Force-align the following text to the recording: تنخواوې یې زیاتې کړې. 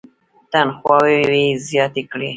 تنخواوې 0.51 1.17
یې 1.33 1.45
زیاتې 1.67 2.01
کړې. 2.11 2.29